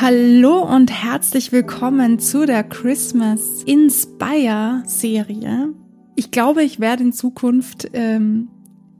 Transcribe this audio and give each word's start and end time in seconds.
Hallo 0.00 0.60
und 0.60 0.90
herzlich 0.90 1.52
willkommen 1.52 2.18
zu 2.18 2.46
der 2.46 2.64
Christmas 2.64 3.62
Inspire 3.62 4.82
Serie. 4.86 5.72
Ich 6.16 6.32
glaube, 6.32 6.64
ich 6.64 6.80
werde 6.80 7.04
in 7.04 7.12
Zukunft 7.12 7.90
ähm, 7.92 8.48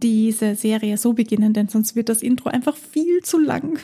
diese 0.04 0.54
Serie 0.54 0.96
so 0.96 1.12
beginnen, 1.12 1.52
denn 1.52 1.66
sonst 1.66 1.96
wird 1.96 2.08
das 2.08 2.22
Intro 2.22 2.48
einfach 2.48 2.76
viel 2.76 3.22
zu 3.22 3.40
lang. 3.40 3.80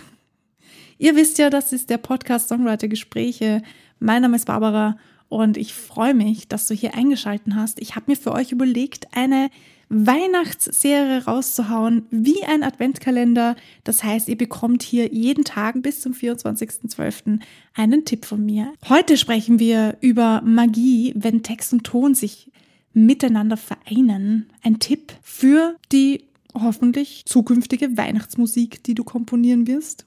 Ihr 0.98 1.16
wisst 1.16 1.38
ja, 1.38 1.51
das 1.51 1.73
ist 1.73 1.91
der 1.91 1.98
Podcast 1.98 2.48
Songwriter 2.48 2.87
Gespräche. 2.87 3.61
Mein 3.98 4.23
Name 4.23 4.37
ist 4.37 4.47
Barbara 4.47 4.97
und 5.31 5.57
ich 5.57 5.73
freue 5.73 6.12
mich, 6.12 6.49
dass 6.49 6.67
du 6.67 6.75
hier 6.75 6.95
eingeschalten 6.95 7.55
hast. 7.55 7.80
Ich 7.80 7.95
habe 7.95 8.11
mir 8.11 8.17
für 8.17 8.33
euch 8.33 8.51
überlegt, 8.51 9.07
eine 9.12 9.48
Weihnachtsserie 9.88 11.25
rauszuhauen, 11.25 12.05
wie 12.11 12.43
ein 12.45 12.65
Adventkalender. 12.65 13.55
Das 13.85 14.02
heißt, 14.02 14.29
ihr 14.29 14.37
bekommt 14.37 14.83
hier 14.83 15.12
jeden 15.15 15.45
Tag 15.45 15.80
bis 15.83 16.01
zum 16.01 16.15
24.12. 16.15 17.38
einen 17.74 18.05
Tipp 18.05 18.24
von 18.24 18.45
mir. 18.45 18.73
Heute 18.88 19.16
sprechen 19.16 19.61
wir 19.61 19.97
über 20.01 20.43
Magie, 20.45 21.12
wenn 21.15 21.45
Text 21.45 21.73
und 21.73 21.85
Ton 21.85 22.16
sich 22.16 22.51
miteinander 22.93 23.57
vereinen. 23.57 24.51
Ein 24.65 24.80
Tipp 24.80 25.12
für 25.23 25.77
die 25.93 26.24
hoffentlich 26.55 27.23
zukünftige 27.27 27.97
Weihnachtsmusik, 27.97 28.83
die 28.83 28.97
du 28.97 29.05
komponieren 29.05 29.69
wirst 29.69 30.07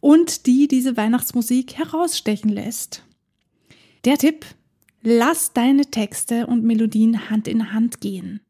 und 0.00 0.46
die 0.46 0.66
diese 0.66 0.96
Weihnachtsmusik 0.96 1.78
herausstechen 1.78 2.50
lässt. 2.50 3.04
Der 4.04 4.16
Tipp, 4.16 4.46
lass 5.02 5.52
deine 5.52 5.86
Texte 5.86 6.46
und 6.46 6.64
Melodien 6.64 7.30
Hand 7.30 7.48
in 7.48 7.72
Hand 7.72 8.00
gehen. 8.00 8.40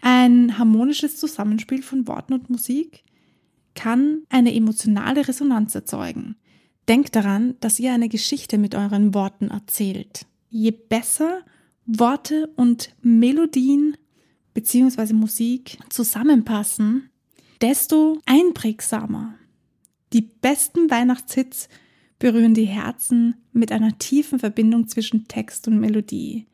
Ein 0.00 0.58
harmonisches 0.58 1.16
Zusammenspiel 1.16 1.82
von 1.82 2.06
Worten 2.06 2.32
und 2.34 2.50
Musik 2.50 3.04
kann 3.74 4.22
eine 4.28 4.54
emotionale 4.54 5.26
Resonanz 5.26 5.74
erzeugen. 5.74 6.36
Denkt 6.88 7.16
daran, 7.16 7.56
dass 7.60 7.80
ihr 7.80 7.92
eine 7.92 8.08
Geschichte 8.08 8.58
mit 8.58 8.74
euren 8.74 9.14
Worten 9.14 9.48
erzählt. 9.48 10.26
Je 10.50 10.70
besser 10.70 11.42
Worte 11.86 12.48
und 12.56 12.94
Melodien 13.02 13.96
bzw. 14.54 15.12
Musik 15.12 15.78
zusammenpassen, 15.88 17.10
desto 17.60 18.18
einprägsamer. 18.26 19.34
Die 20.12 20.22
besten 20.22 20.90
Weihnachtshits 20.90 21.68
berühren 22.18 22.54
die 22.54 22.64
Herzen 22.64 23.36
mit 23.52 23.72
einer 23.72 23.98
tiefen 23.98 24.38
Verbindung 24.38 24.88
zwischen 24.88 25.28
Text 25.28 25.68
und 25.68 25.78
Melodie. 25.78 26.46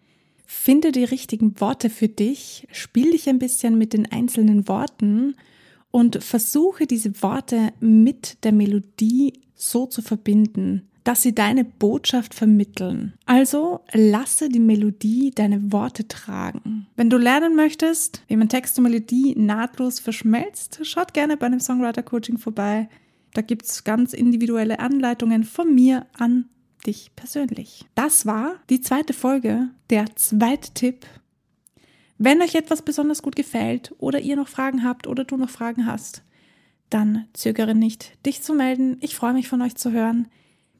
Finde 0.46 0.92
die 0.92 1.04
richtigen 1.04 1.60
Worte 1.60 1.88
für 1.88 2.08
dich, 2.08 2.66
spiel 2.72 3.12
dich 3.12 3.28
ein 3.28 3.38
bisschen 3.38 3.78
mit 3.78 3.92
den 3.92 4.10
einzelnen 4.10 4.68
Worten 4.68 5.34
und 5.90 6.22
versuche 6.22 6.86
diese 6.86 7.22
Worte 7.22 7.72
mit 7.80 8.44
der 8.44 8.52
Melodie 8.52 9.34
so 9.54 9.86
zu 9.86 10.02
verbinden, 10.02 10.88
dass 11.04 11.22
sie 11.22 11.34
deine 11.34 11.64
Botschaft 11.64 12.34
vermitteln. 12.34 13.14
Also 13.26 13.80
lasse 13.92 14.48
die 14.48 14.60
Melodie 14.60 15.32
deine 15.34 15.72
Worte 15.72 16.06
tragen. 16.06 16.86
Wenn 16.96 17.10
du 17.10 17.16
lernen 17.16 17.56
möchtest, 17.56 18.22
wie 18.28 18.36
man 18.36 18.48
Text 18.48 18.78
und 18.78 18.84
Melodie 18.84 19.34
nahtlos 19.36 20.00
verschmelzt, 20.00 20.80
schaut 20.82 21.14
gerne 21.14 21.36
bei 21.36 21.46
einem 21.46 21.60
Songwriter 21.60 22.02
Coaching 22.02 22.38
vorbei. 22.38 22.88
Da 23.32 23.42
gibt 23.42 23.64
es 23.64 23.84
ganz 23.84 24.12
individuelle 24.12 24.78
Anleitungen 24.78 25.44
von 25.44 25.74
mir 25.74 26.06
an 26.12 26.48
dich 26.86 27.12
persönlich. 27.16 27.86
Das 27.94 28.26
war 28.26 28.56
die 28.68 28.80
zweite 28.80 29.12
Folge, 29.12 29.68
der 29.90 30.06
zweite 30.16 30.72
Tipp. 30.74 31.06
Wenn 32.18 32.42
euch 32.42 32.54
etwas 32.54 32.82
besonders 32.82 33.22
gut 33.22 33.36
gefällt 33.36 33.94
oder 33.98 34.20
ihr 34.20 34.36
noch 34.36 34.48
Fragen 34.48 34.84
habt 34.84 35.06
oder 35.06 35.24
du 35.24 35.36
noch 35.36 35.50
Fragen 35.50 35.86
hast, 35.86 36.22
dann 36.90 37.26
zögere 37.32 37.74
nicht, 37.74 38.18
dich 38.26 38.42
zu 38.42 38.54
melden. 38.54 38.98
Ich 39.00 39.16
freue 39.16 39.32
mich 39.32 39.48
von 39.48 39.62
euch 39.62 39.76
zu 39.76 39.92
hören. 39.92 40.28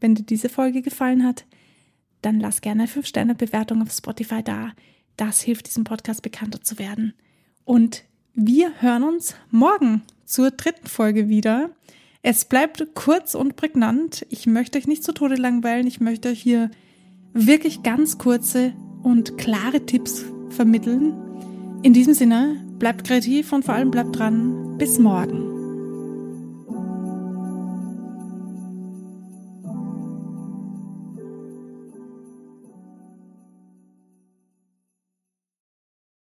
Wenn 0.01 0.15
dir 0.15 0.25
diese 0.25 0.49
Folge 0.49 0.83
gefallen 0.83 1.25
hat, 1.25 1.45
dann 2.21 2.39
lass 2.39 2.61
gerne 2.61 2.87
5-Sterne-Bewertung 2.87 3.83
auf 3.83 3.93
Spotify 3.93 4.43
da. 4.43 4.73
Das 5.17 5.41
hilft 5.41 5.67
diesem 5.67 5.85
Podcast 5.85 6.23
bekannter 6.23 6.63
zu 6.63 6.79
werden. 6.79 7.15
Und 7.65 8.05
wir 8.35 8.81
hören 8.81 9.03
uns 9.03 9.35
morgen 9.51 10.03
zur 10.25 10.51
dritten 10.51 10.87
Folge 10.87 11.29
wieder. 11.29 11.71
Es 12.25 12.45
bleibt 12.45 12.95
kurz 12.95 13.35
und 13.35 13.57
prägnant. 13.57 14.25
Ich 14.31 14.47
möchte 14.47 14.79
euch 14.79 14.87
nicht 14.87 15.03
zu 15.03 15.13
Tode 15.13 15.35
langweilen. 15.35 15.89
Ich 15.89 16.01
möchte 16.01 16.29
euch 16.29 16.41
hier 16.41 16.71
wirklich 17.33 17.83
ganz 17.83 18.17
kurze 18.17 18.73
und 19.03 19.39
klare 19.39 19.85
Tipps 19.87 20.25
vermitteln. 20.51 21.15
In 21.83 21.93
diesem 21.93 22.15
Sinne, 22.15 22.65
bleibt 22.79 23.05
kreativ 23.05 23.53
und 23.53 23.65
vor 23.65 23.75
allem 23.75 23.91
bleibt 23.91 24.17
dran. 24.17 24.79
Bis 24.79 25.01
morgen. 25.01 25.52